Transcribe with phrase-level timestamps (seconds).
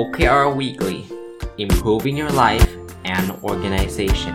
[0.00, 0.98] OKR Weekly
[1.64, 2.70] Improving Your Life
[3.14, 4.34] and Organization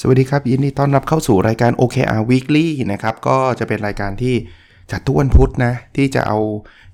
[0.00, 4.34] สวัสดีครับ ยินดีต้อนรับเข้าสู่รายการ OKR Weekly นะครับ ก็จะเป็นรายการที่
[4.90, 6.38] จัดทุกวันพุธนะ ที่จะเอา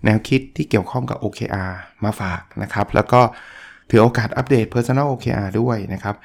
[0.04, 1.72] แนวคิดที่เกี่ยวข้องกับ OKR
[2.04, 3.20] มาฝากนะครับ แล้วก็
[3.90, 6.16] ถือโอกาสอัปเดต Personal OKR ด้วยนะครับ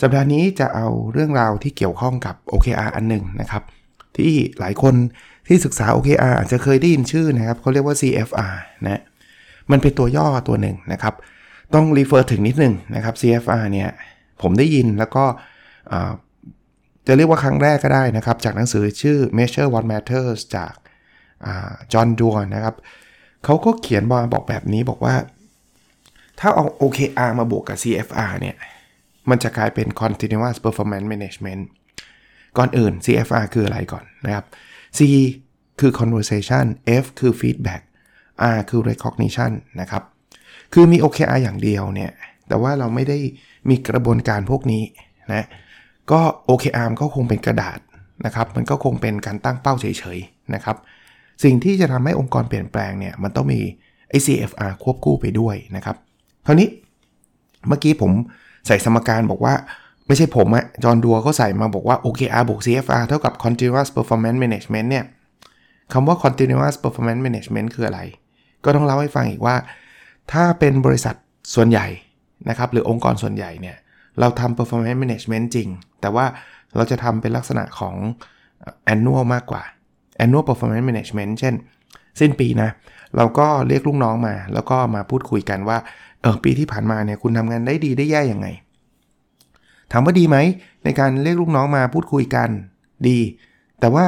[0.00, 3.62] สัปดาห์นี้จะเอาเรื่องราวที่เกี่ยวข้องกับ OKR อันหนึ่งนะครับ
[4.16, 4.94] ที่หลายคน
[5.46, 9.02] ที่ศึกษา OKR อาจจะเคยได้ยินชื่อนะครับเขาเรียกว่า CFR นะ
[9.70, 11.14] มันเป็นตัวย่อตัวหนึ่งนะครับ
[11.74, 13.88] ต้องรีเฟอร์ถึงนิดหนึ่งนะครับ CFR เนี่ย
[14.42, 15.24] ผมได้ยินแล้วก็
[17.06, 20.74] จะเรียกว่าครั้งแรกก็ได้นะครับ จากหนังสือชื่อ Measure What Matters จาก
[21.92, 22.74] จอห์นดัวนะครับ
[23.44, 25.14] เขาก็เขียนบอกบอกแบบนี้บอกว่า
[26.40, 28.56] ถ้าเอา OKR มาบวกกับ CFR เนี่ย
[29.30, 31.62] มันจะกลายเป็น Continuous Performance Management
[32.58, 34.44] ก่อนอื่น CFR คืออะไรก่อนนะครับ
[34.98, 35.00] C
[35.80, 36.66] คือ conversation
[37.02, 37.82] F คือ feedback
[38.54, 40.02] R คือ recognition นะครับ
[40.72, 42.10] คือมี OKR อย่างเดียวเนี่ย
[42.48, 43.18] แต่ว่าเราไม่ได้
[43.68, 44.82] มีกระบวนการพวกนี้
[45.34, 45.44] นะ
[46.10, 47.78] ก็ OKR ก็คงเป็นกระดาษ
[48.26, 50.76] นะครับ มันก็คงเป็นการตั้งเป้าเฉยๆนะครับ
[51.44, 53.60] สิ่งที่จะทำให้องค์กรเปลี่ยนแปลงเนี่ย มันต้องมี
[54.08, 55.96] ไอ CFR ควบคู่ไปด้วยนะครับ
[56.46, 56.68] คราวนี้
[57.68, 58.12] เมื่อกี้ผม
[58.66, 59.54] ใส่สมการบอกว่า
[60.06, 65.04] ไม่ใช่ผมอะจอห์นดัวเขาใส่มาบอกว่า OKR บวก CFR เท่ากับ Continuous Performance Management เนี่ย
[65.92, 68.00] คำว่า Continuous Performance Management คืออะไร
[68.64, 69.56] ก็ต้องเล่าให้ฟังอีกว่า
[70.32, 71.14] ถ้าเป็นบริษัท
[71.54, 71.86] ส่วนใหญ่
[72.48, 73.76] นะครับ หรือองค์กรส่วนใหญ่เนี่ย
[74.20, 75.68] เราทำ performance management จริง
[76.00, 76.26] แต่ว่า
[76.76, 77.94] เราจะทำเป็นลักษณะของ
[78.92, 79.62] annual มากกว่า
[80.24, 81.54] annual performance management เช่น
[82.20, 82.70] สิ้นปีนะ
[83.16, 85.78] เราก็เรียกลูกน้องมา แล้วก็มาพูดคุยกันว่า
[86.26, 88.46] ออปีที่ผ่านมาเนี่ยคุณทำงานได้ดีได้แย่ยังไง
[89.92, 90.36] ถามว่าดีไหม
[90.84, 92.48] ในการเรียกลูกน้องมาพูดคุยกัน
[93.08, 93.18] ดี
[93.80, 94.06] แต่ว่า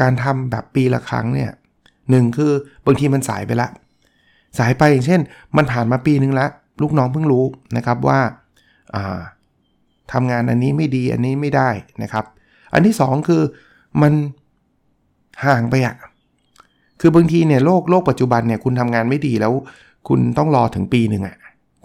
[0.00, 1.50] การทำแบบปีละครั้งเนี่ย
[2.10, 2.52] หนึ่งคือ
[2.86, 3.68] บางทีมันสายไปละ
[4.58, 5.20] สายไปอย่างเช่น
[5.56, 6.50] มันผ่านมาปีนึงล้ว
[6.82, 7.44] ลูกน้องเพิ่งรู้
[7.76, 8.20] นะครับว่า
[10.12, 11.70] ทำงานอันนี้ไม่ดีอันนี้ไม่ได้
[12.02, 12.24] นะครับ
[12.72, 13.42] อันที่ 2 คือ
[14.02, 14.12] มัน
[15.46, 15.96] ห่างไปอะ
[17.00, 19.52] คือบางทีเนี่ยโลกโลกปัจจุบันเนี่ยคุณทำงานไม่ดีแล้ว
[20.08, 21.36] คุณต้องรอถึงปีหนึ่งอะ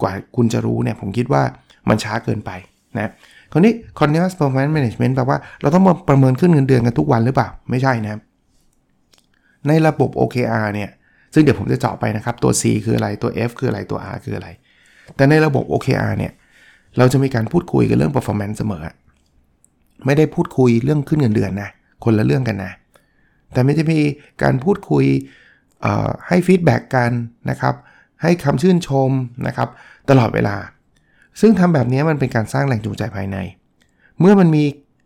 [0.02, 1.44] กว่าคุณจะรู้เนี่ยผมคิดว่า
[1.90, 2.52] มันช้าเกินไป
[2.96, 3.12] นะ
[3.52, 8.12] คราวนี้ continuous performance management แปลว่าเราต้องมาประเมินขึ้นเงินเดือนกันทุกวันหรือเปล่า ไม่ใช่นะ
[9.68, 10.90] ในระบบ OKR เนี่ย
[11.34, 14.48] ซึ่งเดี๋ยวผมจะเจาะไปนะครับ ตัว C คืออะไรตัว F คืออะไรตัว R คืออะไร
[15.16, 16.32] แต่ในระบบ OKR เนี่ย
[16.98, 18.86] เราจะมีการพูดคุยกันเรื่อง performance เสมอ
[20.06, 21.70] ไม่ได้พูดคุยเรื่องขึ้นเงินเดือนนะ
[22.04, 22.72] คนละเรื่องกันนะ
[23.54, 24.00] แต่ไม่จะมี
[24.44, 25.06] การพูดคุย
[26.28, 27.12] ให้ฟีดแบ็กกัน
[27.50, 27.76] นะครับ
[28.24, 29.12] ให้คำชื่นชม
[29.48, 29.70] นะครับ
[30.10, 30.56] ตลอดเวลา
[31.42, 33.38] ซึ่งทำแบบนี้มันเป็นการสร้างแรงจูงใจภายใน
[34.20, 34.64] เมื่อมันมี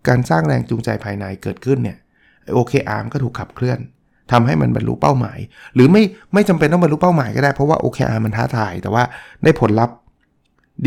[0.07, 1.97] การสร้างแรงจูงใจภายในเกิดขึ้นเนี่ย
[2.55, 3.79] โอเคอาร์มก็ถูกขับเคลื่อน
[4.31, 5.39] ทำให้มันบรรลุเป้าหมาย
[5.75, 9.03] หรือไม่ไม่จำเป็นต้องบรรลุเป้าหมายก็ได้เพราะว่า OKR มันท้าทาย แต่ว่า
[9.43, 9.97] ได้ผลลัพธ์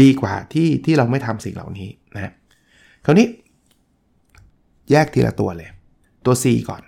[0.00, 2.32] ดีกว่าที่ที่เราไม่ทำสิ่งเหล่านี้นะ
[3.04, 3.26] คราวนี้
[4.90, 5.70] แยกทีละตัวเลย
[6.24, 6.82] ตัว C ก่อน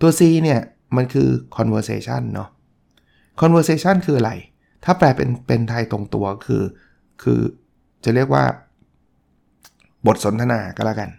[0.00, 0.60] ตัว C เนี่ย
[0.96, 2.48] มันคือ conversation เนาะ
[3.40, 4.32] conversation คืออะไร
[4.84, 6.62] ถ้าแปลเป็นเป็นไทยตรงตัวคือ
[7.22, 7.40] คือ
[8.04, 8.44] จะเรียกว่า
[10.06, 11.10] บทสนทนาก็แล้วกัน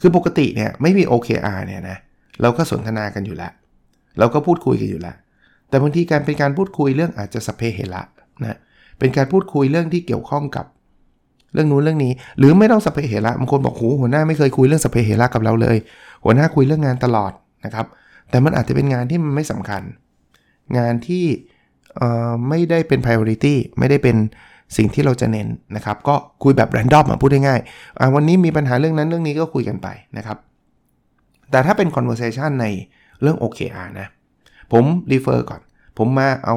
[0.00, 1.98] คือปกติเนี่ยไม่มี OKR เนี่ยนะ
[2.42, 3.52] เราก็สนทนากันอยู่แล้ว
[4.18, 5.16] เราก็พูดคุยกันอยู่แล้ว
[5.68, 8.02] แต่บางทีการเป็นการพูดคุยเรื่องอาจจะสเพเหระ
[8.42, 8.58] นะ
[8.98, 10.66] เป็นการพูดคุยเรื่องที่เกี่ยวข้องกับ
[11.54, 15.76] เรื่องนู้นเรื่องนี้ หรือไม่ต้องสเปเหระบางคนบอกโหหัวหน้าไม่เคยคุยเรื่องสเปเหระกับเราเลย
[16.24, 17.32] หัวหน้าคุยเรื่องงานตลอด
[17.64, 17.86] นะครับ
[18.30, 19.82] แต่มันอาจจะเป็นงานที่มันไม่สำคัญ
[20.78, 21.24] งานที่
[22.48, 24.16] ไม่ได้เป็น priority ไม่ได้เป็น
[24.76, 30.38] สิ่งที่เราจะเน้นนะครับ ก็คุยแบบ random พูดง่ายๆวันนี้มีปัญหาเรื่องนั้นเรื่องนี้ก็คุยกันไปนะครับ
[31.50, 32.66] แต่ถ้าเป็น conversation ใน
[33.22, 34.08] เรื่อง OKR นะ
[34.72, 35.60] ผม refer ก่อน
[35.98, 36.56] ผมมาเอา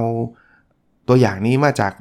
[1.07, 1.93] ตัวอย่างนี้มาจาก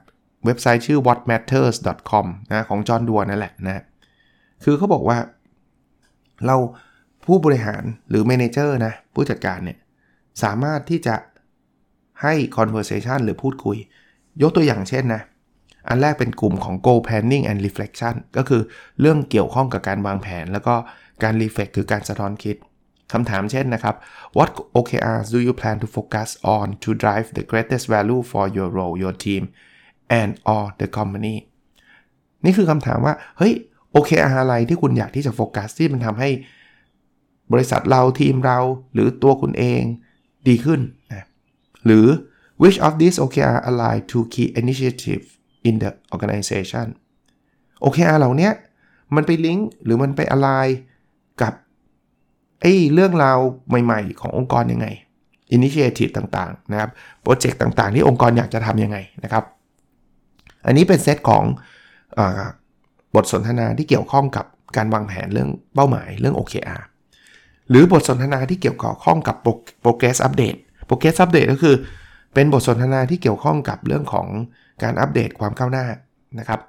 [0.45, 3.83] เว็บไซต์ชื่อ whatmatters.com นะของจอห์นดัวนั่นแหละนะ
[4.65, 5.19] คือเขาบอกว่า
[6.47, 6.57] เรา
[7.25, 9.79] ผู้บริหารหรือเมนเจอร์นะผู้จัดการเนี่ย
[10.43, 11.15] สามารถที่จะ
[12.23, 13.77] ให้ conversation หรือพูดคุย
[14.43, 15.23] ยกตัวอย่างเช่นนะ
[15.89, 18.63] อันแรกเป็นกลุ่มของ goal planning and reflection ก็คือ
[19.01, 20.75] เรื่องเกี่ยวข้องกับการวางแผน แล้วก็
[21.23, 22.57] การ reflect คือการสะท้อนคิด
[23.13, 23.95] คำถามเช่นนะครับ
[24.37, 28.69] What OKRs do you plan to focus on to drive the greatest value for your
[28.79, 29.43] role your team
[30.21, 31.37] and or the company
[32.45, 33.55] นี่คือคำถามว่า เฮ้ย
[33.95, 36.31] OKR อะไรที่คุณอยากที่จะโฟกัสที่มันทำให้
[37.53, 38.59] บริษัทเราทีมเรา
[38.93, 39.83] หรือตัวคุณเอง
[40.49, 40.81] ดีขึ้น
[41.11, 41.27] นะ
[41.87, 42.07] หรือ
[42.63, 45.25] which of these OKR align to key initiative
[45.69, 46.87] in the organization
[47.85, 48.51] OKR เหล่านี้
[49.15, 50.49] มันไปลิงก์หรือมันไปอะไร
[51.43, 51.53] กับ
[52.61, 53.39] ไอ้เรื่องราว
[53.85, 54.87] ใหม่ๆ ขององค์กรยังไง
[55.53, 56.91] อินิเชทีฟต่างๆนะครับ
[57.23, 59.45] โปรเจกต์ต่างๆ ที่องค์กรอยากจะทำยังไงนะครับ
[60.67, 61.45] อันนี้เป็นเซตของ
[62.19, 62.21] อ
[63.15, 64.47] บทสนทนาที่เกี่ยวข้องกับ
[64.77, 66.83] การวางแผนเรื่องเป้าหมายเรื่อง OKR
[67.69, 69.37] หรือบทสนทนาที่เกี่ยวข้องกับ
[69.83, 70.59] progress update
[70.89, 71.77] โปรเกรสอัปเดตก็คือ
[72.35, 74.27] เป็นบทสนทนาที่เกี่ยวข้องกับเรื่องของ
[74.83, 75.87] การอัปเดตความก้าวหน้า
[76.39, 76.61] นะครับ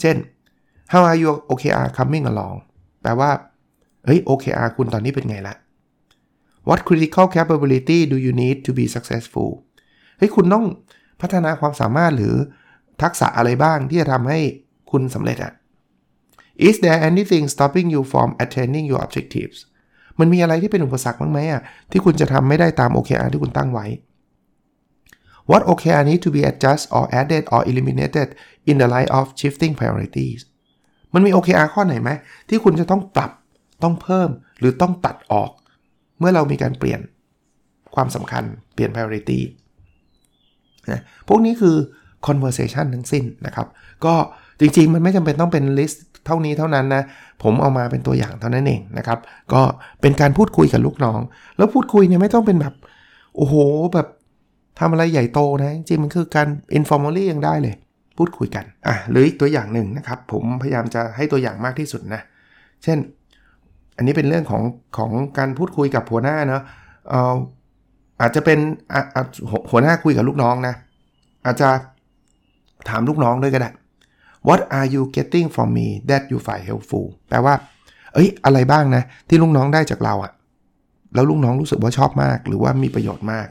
[0.00, 0.16] เช่น
[0.92, 2.56] how are you OKR coming along
[3.02, 3.30] แปลว่า
[4.06, 5.54] เฮ้ย OKR คุณตอนนี้เป็นไงละ
[6.68, 9.50] what critical capability do you need to be successful
[10.18, 10.64] เฮ้ย คุณต้อง
[11.20, 12.34] พัฒนาความสามารถหรือ
[13.02, 14.40] ทักษะอะไรบ้างที่จะทำให้
[14.90, 15.52] คุณสำเร็จอะ
[16.68, 19.58] is there anything stopping you from attaining your objectives
[20.20, 23.86] มันมีอะไรที่เป็นอุปสรรคบ้างไหมอะที่คุณจะทำไม่ได้ตาม OKR ที่คุณตั้งไว้
[25.50, 28.28] What OKR need to be adjusted or added or eliminated
[28.70, 30.40] in the light of shifting priorities
[31.14, 32.10] มันมี OKR ข้อไหนไหม
[32.48, 33.30] ที่คุณจะต้องปรับ
[33.82, 35.50] ต้องเพิ่มหรือต้องตัดออก
[36.18, 37.00] เมื่อเรามีการเปลี่ยน
[37.94, 38.44] ความสำคัญ
[38.74, 39.40] เปลี่ยน priority
[40.90, 41.76] นะพวกนี้คือ
[42.26, 43.66] conversation ทั้งสิ้นนะครับ
[44.04, 44.14] ก็
[44.60, 47.02] จริงๆ มันไม่จำเป็นต้องเป็น list เท่านี้เท่านั้นนะ
[47.42, 49.18] ผมเอามาเป็นตัวอย่างเท่านั้นเองนะครับ
[49.52, 49.62] ก็
[50.00, 51.20] เป็นการพูดคุยกับลูกน้อง
[51.56, 52.74] แล้วพูดคุยเนี่ยไม่ต้องเป็นแบบ
[53.36, 53.54] โอ้โห
[53.94, 54.06] แบบ
[54.78, 57.74] ทำอะไรใหญ่โตนะ จริงมันคือการ informally ยังได้เลย
[58.18, 62.20] พูดคุยกัน อะหรืออีกตัวอย่างหนึ่งนะครับ ผมพยายามจะให้ตัวอย่างมากที่สุดนะ
[62.82, 62.98] เช่น
[63.96, 64.62] อันนี้เป็นเรื่องของ
[64.98, 66.62] ของการพูดคุยกับหัวหน้าเนาะ
[67.08, 67.36] เอ่อ
[68.20, 68.58] อาจจะเป็น
[69.70, 70.74] หัวหน้าคุยกับลูกน้องนะ
[71.46, 71.68] อาจจะ
[72.88, 73.70] ถามลูกน้องด้วยก็ได้
[74.48, 77.54] What are you getting from me that you find helpful แปลว่า
[78.14, 80.32] เอ้ย อะไรบ้างนะ ที่ลูกน้องได้จากเราอะ
[81.14, 83.48] แล้วลูกน้องรู้สึกว่าชอบมาก หรือว่ามีประโยชน์มาก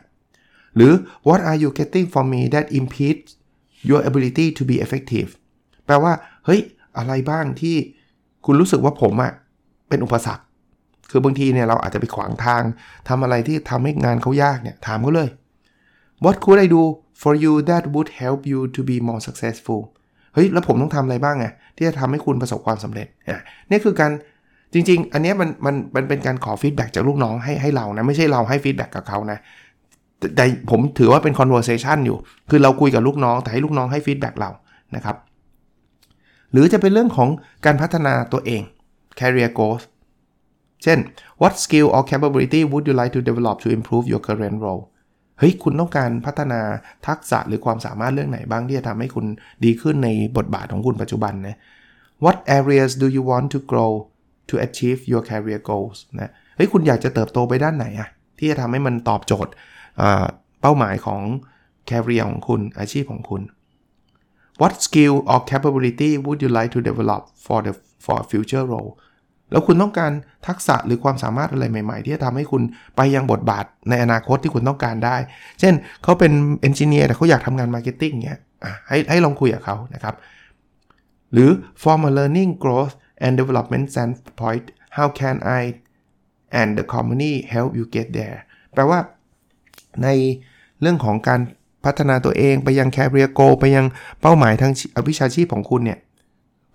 [0.75, 0.94] หรือ
[1.27, 3.30] What are you getting from me that impedes
[3.89, 5.30] your ability to be effective
[5.86, 6.13] แปลว่า
[6.45, 6.62] เฮ้ย
[6.97, 7.75] อะไรบ้างที่
[8.45, 9.33] คุณรู้สึกว่าผมอะ
[9.89, 10.44] เป็นอุปสรรค
[11.12, 12.63] คือบางทีเนี่ยเราอาจจะไปขวางทาง
[13.07, 15.30] ทำอะไรที่ทำให้งานเขายากเนี่ย ถามเขาเลย
[16.24, 16.83] What could I do
[17.21, 19.81] for you that would help you to be more successful
[20.34, 21.46] เฮ้ยแล้วผมต้องทำอะไรบ้างไง
[21.76, 23.08] ที่จะทำให้คุณประสบความสำเร็จ
[23.70, 24.12] นี่คือการ
[24.74, 29.40] จริง ๆ อันนี้มันมันมันเป็นการขอ feedback จากลูกน้องให้ให้เรานะไม่ใช่เราให้ feedback กับเขานะ
[30.36, 32.18] แต่ผมถือว่าเป็น conversation อยู่
[32.50, 34.52] คือเราคุยกับลูกน้องแต่ให้ลูกน้องให้ฟีดแบ็กเรา
[34.96, 35.16] นะครับ
[36.52, 37.30] หรือจะเป็นเรื่องของ
[37.66, 38.62] การพัฒนาตัวเอง
[39.20, 39.86] career growth
[40.84, 41.00] เช่น
[41.42, 44.84] what skill or capability would you like to develop to improve your current role
[45.39, 46.62] เฮ้ยคุณต้องการพัฒนา
[47.07, 49.25] ทักษะหรือความสามารถเรื่องไหนบ้างที่จะทำให้คุณ
[49.63, 51.57] ดีขึ้นในบทบาทของคุณปัจจุบันนะ
[52.24, 53.94] What areas do you want to grow
[54.50, 59.51] to achieve your career goals นะเฮ้ยคุณอยากจะเติบโตไปด้านไหนอะที่จะทำให้มันตอบโจทย์
[60.62, 61.21] เป้าหมายของ
[61.89, 63.41] career ของคุณอาชีพของคุณ
[64.62, 67.74] What skill or capability would you like to develop for the
[68.06, 68.91] for future role
[69.51, 70.12] แล้วคุณต้องการ
[70.48, 72.62] ทักษะหรือความสามารถอะไรใหม่ ๆ ที่จะทำให้คุณ
[72.96, 75.18] ไปยังบทบาทในอนาคตที่คุณต้องการได้
[75.60, 75.74] เช่น
[76.04, 76.31] เขาเป็น
[76.62, 78.40] engineer แต่เขาอยากทำงาน marketing เงี้ย
[78.88, 80.16] ให้ให้ลองคุยกับเขานะครับ
[81.34, 81.50] หรือ
[81.81, 82.94] from a learning growth
[83.25, 84.66] and development standpoint
[84.98, 85.62] how can I
[86.60, 88.40] and the company help you get there
[88.74, 89.00] แปลว่า
[90.04, 90.07] ใน
[90.81, 91.42] เรื่องของการ
[91.86, 93.86] พัฒนาตัวเองไปยัง career goal ไปยัง
[94.22, 94.72] เป้าหมายทาง
[95.10, 96.00] วิชาชีพของคุณเนี่ย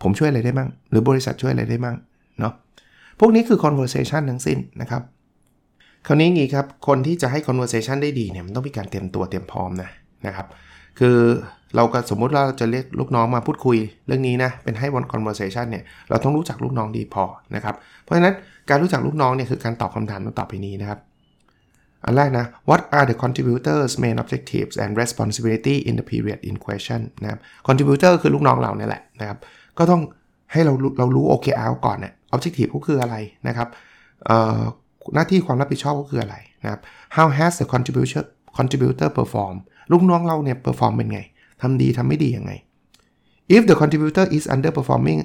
[0.02, 1.97] ผมช่วยอะไรได้บ้าง หรือบริษัทช่วยอะไรได้บ้าง
[2.40, 2.54] เนาะ
[3.21, 5.02] พวกนี้คือ conversation ทั้งสิ้นนะครับ
[6.06, 9.90] คราวนี้งี้ครับ คนที่จะให้ conversation ได้ดีเนี่ยมันต้องมีการเตรียมตัวเตรียมพร้อมนะ
[10.26, 10.47] นะครับ
[10.99, 11.16] คือ
[11.76, 18.35] เราก็สมมุติเราจะเรียกลูกน้องมาพูดคุยเรื่องนี้นะ เป็นให้ one conversation เนี่ยเราต้องรู้จักลูกน้องดีพอนะครับ เพราะฉะนั้น
[18.71, 20.99] การรู้จักลูกน้องเนี่ยคือการตอบคำถามต้อตอบไปนี้นะครับ
[22.04, 27.40] อันแรกนะ what are the contributors main objectives and responsibility in the period in question นะครับ
[27.66, 29.38] contributor คือลูกน้องเราเนี่ยแหละนะครับ
[29.78, 30.02] ก็ต้อง
[30.54, 33.16] ให้เราเรารู้ OKR ก่อนเนี่ย objective ก็คืออะไร
[33.49, 33.68] นะครับ
[35.14, 36.80] หน้าที่ความรับผิดชอบก็คืออะไรนะครับ
[37.16, 38.25] how has the contributor
[38.58, 39.54] contributor perform
[39.92, 41.20] ลูกน้องเราเนี่ย perform เป็นไง
[41.62, 42.52] ทำดีทำไม่ดียังไง
[43.54, 45.20] if the contributor is underperforming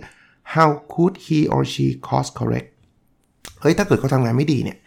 [0.56, 2.70] how could he or she course correct
[3.62, 4.78] เฮ้ยถ้าเกิดเขาทำงานไม่ดีเนี่ย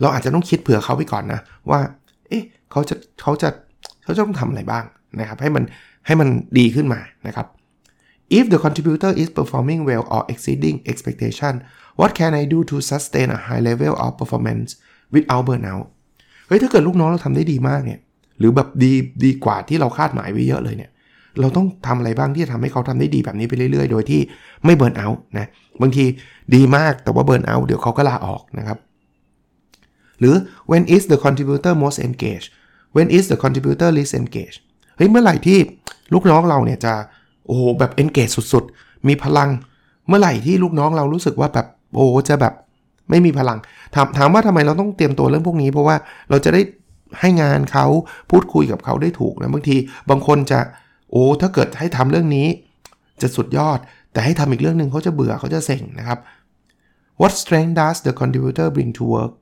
[0.00, 1.40] เราอาจจะต้องคิดเผื่อเขาไปก่อนนะ
[1.70, 1.80] ว่า
[2.28, 3.48] เอ๊ะเขาจะเขาจะ
[4.02, 4.84] เขาจะต้องทำอะไรบ้าง
[5.20, 5.64] นะครับ ให้มัน
[6.06, 6.28] ให้มัน
[6.58, 7.46] ดีขึ้นมานะครับ
[8.38, 11.54] If the contributor is performing well or exceeding expectation
[12.00, 14.70] what can I do to sustain a high level of performance
[15.14, 15.86] without burnout
[16.46, 17.98] เฮ้ยถ้าเกิดลูกน้องเราทำได้ดีมากเนี่ย
[18.38, 18.92] หรือแบบดี
[19.24, 20.90] ดีกว่าที่เราคาดหมายไว้เยอะเลยเนี่ย
[21.40, 24.20] เราต้องทำอะไรบ้างที่จะทำให้เขาทำได้ดีแบบนี้ไปเรื่อยๆ โดยที่
[24.64, 25.46] ไม่เบิร์นเอาท์นะ
[25.82, 26.04] บางที
[26.54, 28.78] ดีมากแต่ว่าเบิร์นเอาท์เดี๋ยวเขาก็ลาออกนะครับ
[30.18, 30.34] หรือ
[30.70, 32.48] when is the contributor most engaged
[32.96, 34.58] when is the contributor least engaged
[34.96, 35.58] เฮ้ยเมื่อไหร่ที่
[36.12, 36.94] ลูกน้องเราเนี่ยจะ
[37.46, 39.48] โอ้โหแบบ engage สุดๆ มีพลัง
[40.08, 42.54] เมื่อไหร่ที่ลูกน้องเรารู้สึกว่าแบบโอ้จะแบบ
[43.10, 43.58] ไม่มีพลัง
[43.94, 45.96] ถามถามว่าทำไมเราต้องเตรียมตัวเรื่องพวกนี้ เพราะว่า
[46.30, 46.60] เราจะได้
[47.20, 47.86] ให้งานเขา
[48.30, 49.76] พูดคุยกับเขาได้ถูกนะบางที
[50.10, 50.60] บางคนจะ
[51.10, 52.46] โอ้ถ้าเกิดให้ทำเรื่องนี้
[53.22, 53.78] จะสุดยอด
[54.12, 56.18] แต่ให้ทำอีกเรื่องหนึ่งเขาจะเบื่อเขาจะเซ็งนะครับ
[57.20, 59.32] What strength does the contributor bring to work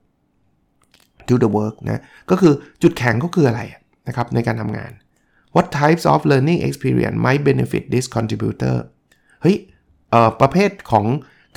[1.28, 2.52] to the work นะก็คือ
[2.82, 3.60] จุดแข็งก็คืออะไร
[4.08, 4.90] นะครับในการทำงาน
[5.54, 8.76] What types of learning experience might benefit this contributor
[9.42, 9.56] เฮ้ย
[10.10, 11.06] เอ่อประเภทของ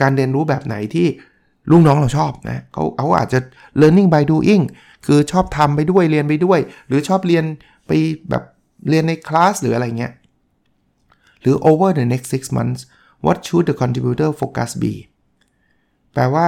[0.02, 1.08] การเรียนรู้แบบไหนที่
[1.72, 3.40] ลูกน้องเราชอบนะเขาเขาอาจจะ
[3.82, 4.64] learning by doing
[5.06, 7.46] คือชอบทำไปด้วยเรียนไปด้วย หรือชอบเรียน
[7.88, 7.92] ไป
[8.30, 8.44] แบบ
[8.90, 10.14] เรียนในคลาสหรืออะไรเงี้ย
[11.42, 12.82] หรือ over the next six months
[13.26, 14.94] what should the contributor focus be
[16.14, 16.48] แปลว่า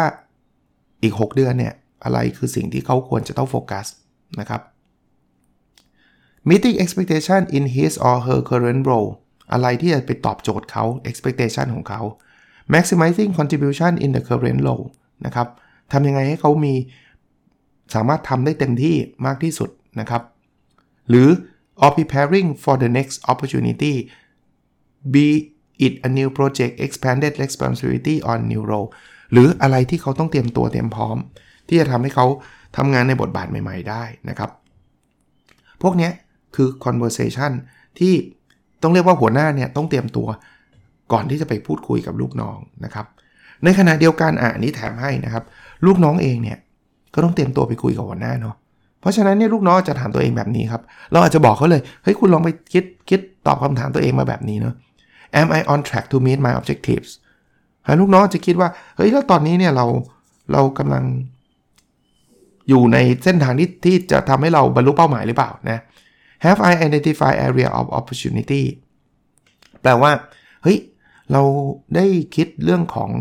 [1.04, 1.74] อีก 6 เดือนเนี่ย
[2.04, 3.86] อะไรคือสิ่งที่เขาควรจะต้องโฟกัส
[4.40, 4.62] นะครับ
[6.50, 9.10] meeting expectation in his or her current role
[9.52, 12.02] อะไรที่จะไปตอบโจทย์เขา expectation ของเขา
[12.74, 14.86] maximizing contribution in the current role
[15.26, 15.48] นะครับ
[15.92, 16.74] ทำยังไงให้เขามี
[17.96, 20.22] สามารถทำได้เต็มที่มากที่สุดนะครับ
[21.10, 21.30] หรือ
[21.84, 23.94] or preparing for the next opportunity
[25.14, 25.28] be
[25.86, 28.90] it a new project expanded responsibility on new role
[29.32, 31.18] หรืออะไรที่เขาต้องเตรียมตัวเตรียมพร้อม
[31.68, 32.26] ที่จะทำให้เขา
[32.78, 34.50] ทำงานในบทบาทใหม่ ๆ ได้นะครับ
[35.82, 36.10] พวกนี้
[36.56, 37.52] คือ conversation
[38.00, 38.14] ที่
[38.82, 40.28] ต้องเรียกว่าหัวหน้าเนี่ยต้องเตรียมตัว
[41.12, 43.06] ก่อนที่จะไปพูดคุยกับลูกน้องนะครับ
[43.64, 45.44] ในขณะเดียวกันอะนี้แถมให้นะครับ
[45.86, 46.58] ลูกน้องเองเนี่ย
[47.14, 48.56] ก็ต้องเตรียมตัวไปคุยกับหัวหน้าเนาะ
[49.00, 50.82] เพราะฉะนั้นเนี่ยลูกน้องจะถามตัวเองแบบนี้ครับ
[51.12, 54.76] เราอาจจะบอกเขาเลย เฮ้ยคุณลองไปคิดคิดตอบคำถามตัวเองมาแบบนี้เนาะ
[55.40, 57.10] Am I on track to meet my objectives
[58.02, 59.86] ลูกน้องจะคิดว่า เฮ้ย แล้วตอนนี้เนี่ยเรา
[60.54, 61.04] เรากำลัง
[62.70, 65.80] อยู่ในเส้นทางที่ที่จะทำให้เราบรรลุเป้าหมายหรือเปล่านะ
[66.44, 68.64] Have I identified area of opportunity
[69.82, 70.12] แปลว่า
[70.64, 70.78] เฮ้ย
[71.32, 71.42] เรา
[71.96, 73.12] ได้คิดเรื่องของ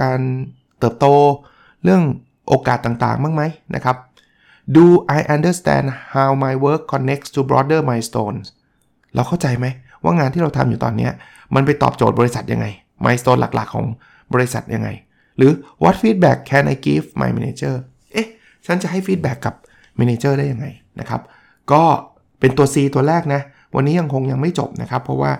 [0.00, 0.20] การ
[0.78, 1.06] เติบโต
[1.84, 2.02] เรื่อง
[2.48, 3.42] โอกาสต่างๆ บ้างไหม
[3.74, 3.96] นะครับ
[4.76, 8.46] Do I understand how my work connects to broader milestones
[9.14, 9.66] เราเข้าใจไหม
[10.04, 11.08] ว่างานที่เราทำอยู่ตอนนี้
[11.54, 12.66] มันไปตอบโจทย์บริษัทยังไง
[13.04, 13.86] milestone หลักๆ ของ
[14.34, 14.88] บริษัทยังไง
[15.36, 17.74] หรือ what feedback can I give my manager
[18.12, 18.26] เอ๊ะ
[18.66, 19.54] ฉันจะให้ feedback กับ
[20.00, 20.66] manager ได้ยังไง
[21.00, 21.20] นะครับ
[21.72, 21.84] ก็
[22.40, 23.42] เป็นตัว C ตัวแรกนะ
[23.74, 25.32] วันนี้ยังคงยังไม่จบนะครับ เพราะว่า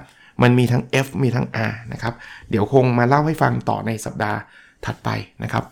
[0.42, 2.14] มันมีทั้ง F มีทั้ง R นะครับ
[2.50, 4.38] เดี๋ยวคงมาเล่าให้ฟังต่อในสัปดาห์
[4.84, 5.08] ถัดไป
[5.42, 5.64] นะครับ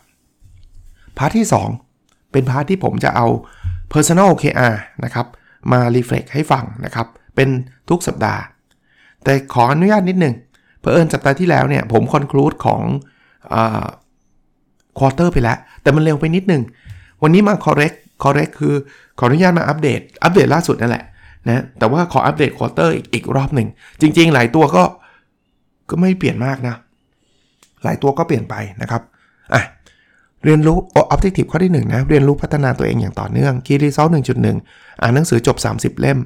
[1.19, 1.47] part ที่
[1.91, 3.27] 2 เป็น part ที่ผมจะเอา
[3.93, 5.27] personal OKR นะครับ
[5.73, 7.07] มา reflect ให้ฟังนะครับ
[7.37, 7.49] เป็น
[7.91, 8.41] ทุกสัปดาห์
[9.25, 10.35] แต่ขออนุญาตนิดนึง
[10.81, 12.83] เพอเอิญสัปดาห์ที่แล้วเนี่ยผม conclude ของ
[14.99, 16.63] quarter ไปแล้ว แต่มันเร็วไปนิดนึง
[17.23, 18.75] วันนี้มา correct correct คือ
[19.19, 21.05] ขออนุญาตมาอัปเดต อัปเดตล่าสุดนั่นแหละ
[21.49, 23.69] นะแต่ว่าขออัปเดต quarter อีกรอบหนึ่ง
[24.01, 24.85] จริง ๆ หลายตัวก็
[25.91, 26.75] ก็ไม่เปลี่ยนมากนะ
[27.85, 29.03] หลายตัวก็เปลี่ยนไปนะครับ
[29.55, 29.63] อะ
[30.45, 30.79] เรียนรู้
[31.15, 34.11] objective ข้อที่1นะเรียนรู้พัฒนาตัวเองอย่างต่อเนื่อง key result
[34.57, 36.19] 1.1อ่านหนังสือจบ 30 เล่ม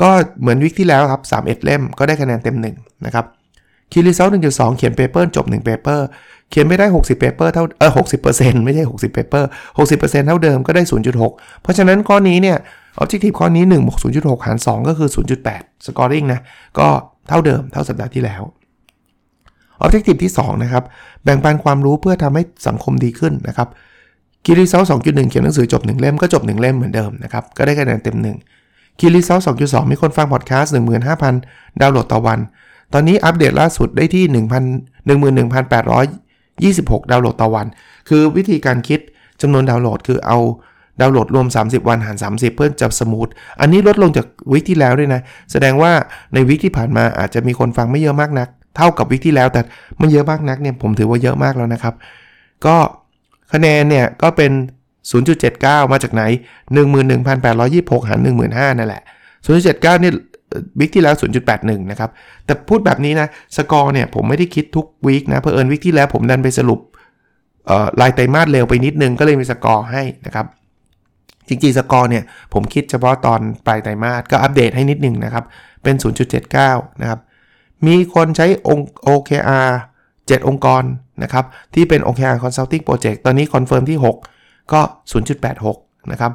[0.00, 0.10] ก็
[0.40, 3.26] เหมือนวิกที่แล้วครับ 31 เล่มก็ได้คะแนนเต็ม1นะครับ
[3.90, 6.00] key result 1.2เขียน paper จบ1 paper
[6.50, 7.90] เขียนไม่ได้ 60 paper เท่าเออ
[8.28, 9.44] 60%ไม่ใช่ 60 paper
[9.78, 10.82] 60%เท่าเดิมก็ได้
[11.22, 12.56] 0.6 เพราะฉะนั้นข้อนี้เนี่ย
[13.02, 15.08] objective ข้อนี้1บวก0.6 หาร 2 ก็คือ
[15.46, 16.40] 0.8 scoring นะ
[16.78, 16.88] ก็
[17.28, 18.42] เท่าเดิมเท่าสัปดาห์ที่แล้ว
[19.84, 20.84] objective ที่ 2 นะครับ
[21.24, 23.68] แบ่งปันความรู้เพื่อทำให้สังคมดีขึ้นนะครับ
[24.44, 28.16] key result 2.1 เขียนหนังสือจบ 1 เล่มก็จบ 1 เล่มเหมือนเดิมนะครับ ก็ได้คะแนนเต็ม
[28.58, 30.72] 1 key result 2.2 มีคนฟังพอดแคสต์
[31.26, 32.38] 15,000 ดาวน์โหลดต่อวัน
[32.92, 34.34] ตอนนี้อัปเดตล่าสุดได้ที่1
[35.06, 37.66] 11,826 ดาวน์โหลดต่อวัน
[38.08, 39.00] คือวิธีการคิด
[39.42, 40.38] จำนวนดาวน์โหลดคือเอา
[41.00, 43.28] ดาวน์โหลดรวม 30 วันหาร 30 เพื่อจะ smooth
[43.60, 45.20] อันนี้ลดลงจาก week ที่แล้วด้วยนะ
[45.52, 45.92] แสดงว่า
[46.34, 49.60] ในวิกที่ผ่านมาอาจจะมีคนฟังไม่เยอะมากนัก เท่ากับวิกที่แล้ว แต่
[49.98, 51.94] ไม่เยอะมากนักเนี่ยผมถือว่าเยอะมากแล้วนะครับ
[52.66, 52.76] ก็
[53.52, 54.52] คะแนนเนี่ยก็เป็น
[55.16, 56.22] 0.79 มาจากไหน
[57.16, 59.02] 11,826 หาร 15,000นั่นแหละ
[59.46, 60.14] 0.79เนี่ย
[60.78, 61.14] วิกที่แล้ว
[61.52, 62.10] 0.81 นะครับ
[62.44, 66.80] แต่พูดแบบนี้นะ สกอร์เนี่ยผมไม่ได้คิดทุกวีคนะเพอเอิญวิกที่แล้วผมดันไปสรุป
[68.00, 70.46] รายไตรมาสเร็วไปนิดนึงก็เลยมีสกอร์ให้นะครับ
[71.48, 75.44] จริงๆ สกอร์เนี่ยผมคิดเฉพาะตอนปลายไตรมาสก็อัปเดตให้นิดนึงนะครับ
[75.82, 75.94] เป็น
[76.48, 77.20] 0.79 นะครับ
[77.86, 79.70] มีคนใช้อง OKR
[80.08, 80.82] 7 องค์กร
[81.22, 84.80] นะครับ ที่เป็น OKR Consulting Project ตอนนี้ confirm ที่ 6 ก็
[85.46, 86.32] 0.86 นะครับ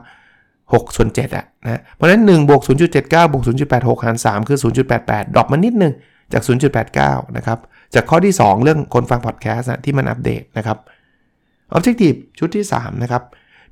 [0.73, 3.43] 6ส่วน7อะนะเพราะฉะนั้น1บวก0.79บวก
[3.73, 4.59] 0.86หาร3คือ
[4.97, 5.93] 0.88 drop มานิดนึง
[6.33, 6.43] จาก
[6.89, 7.59] 0.89 นะครับ
[7.93, 10.77] จากข้อที่ 2 เรื่องคนฟังพอดแคสต์ที่มันอัปเดตนะครับ
[11.75, 13.23] Objective ชุดที่ 3 นะครับ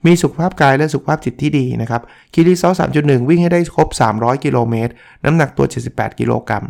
[0.05, 2.01] มีสุขภาพกายและสุขภาพจิตที่ดีนะครับ
[2.33, 4.93] คีรีซอส3.1 วิ่งให้ได้ครบ 300 กิโลเมตร
[5.25, 6.63] น้ำหนักตัว 78 กิโลกรัม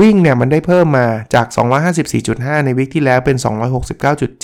[0.00, 1.46] วิ่งเนี่ยมันได้เพิ่มมาจาก
[2.06, 3.36] 254.5 ในวิกที่แล้วเป็น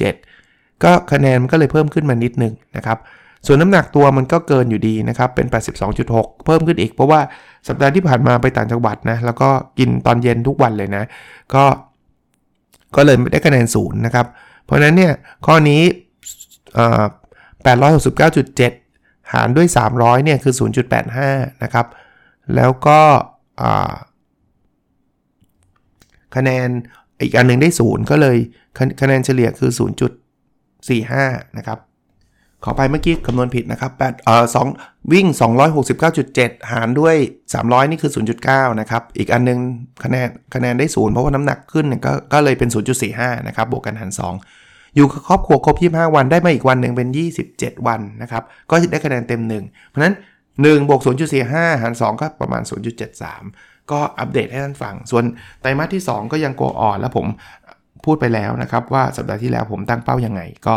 [0.09, 2.99] 269.7 ก็คะแนนมันก็เลยเพิ่มขึ้นมานิดนึงนะครับ
[3.47, 5.47] ส่วนน้ำหนักตัวมันก็เกินอยู่ดีนะครับ เป็น
[5.97, 7.21] 82.6 เพิ่มขึ้นอีก เพราะว่า
[7.69, 9.49] สัปดาห์ที่ผ่านมาไปต่างจังหวัดนะ แล้วก็
[9.79, 11.05] กินตอนเย็นทุกวันเลยนะ
[11.55, 11.65] ก็
[12.97, 14.27] ก็เลยไม่ได้คะแนนศูนย์นะครับ
[14.65, 15.13] เพราะนั้นเนี่ย
[15.47, 15.83] ข้อนี้
[18.57, 20.55] 869.7 หารด้วย 300 เนี่ย คือ
[21.09, 21.87] 0.85 นะครับ
[22.57, 23.01] แล้วก็
[26.37, 26.69] คะแนน
[27.23, 28.37] อีกอันหนึ่งได้ 0 ก็เลย
[29.01, 29.71] คะแนนเฉลี่ยคือ
[30.89, 31.79] 0.45 นะครับ
[32.65, 34.45] ขอไปเมื่อกี้คำนวณผิดนะครับ8เอ่อ
[34.77, 35.27] 2วิ่ง
[35.99, 37.17] 269.7 หารด้วย
[37.55, 38.13] 300 นี่คือ
[38.47, 39.59] 0.9 นะครับ อีกอันนึง
[40.05, 42.69] คะแนนคะแนนได้0เพราะว่าน้ำหนักขึ้นก็ก็เลยเป็น
[43.09, 44.11] 0.45 นะครับ บวกกันหาร
[44.55, 47.09] 2 อยู่กับครอบครัวครบ 25 วันได้มาอีกวันหนึ่งเป็น
[47.49, 50.15] 27 วันนะครับ ก็ได้คะแนนเต็ม 1 เพราะนั้น
[50.53, 51.01] 1บวก
[51.41, 52.63] 0.45 หาร 2 ก็ประมาณ
[53.27, 55.25] 0.73 ก็อัปเดตให้ท่านฟัง ส่วน
[55.61, 57.27] ไตรมาสที่ 2 ก็ยังโกอ่อนแล้วผม
[58.05, 60.75] พูดไปแล้วนะครับว่าสัปดาห์ที่แล้วผมตั้งเป้ายังไงก็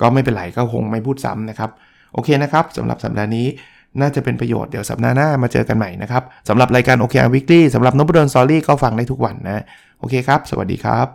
[0.00, 1.70] ก็ไม่เป็นไรก็คงไม่พูดซ้ำนะครับ
[2.14, 3.46] โอเคนะครับสำหรับสัปดาห์นี้
[4.00, 9.64] น่าจะเป็นประโยชน์เดี๋ยวสัปดาห์หน้ามาเจอกันใหม่นะครับสำหรับรายการ OKR Weekly สำหรับนบดอนสอรี่ก็ฟังได้ทุกวันนะ
[9.98, 11.06] โอเคครับ สวัสดีครับ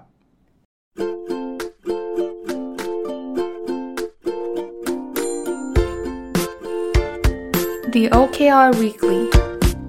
[7.96, 9.22] The OKR Weekly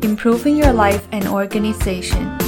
[0.09, 2.48] Improving Your Life and Organization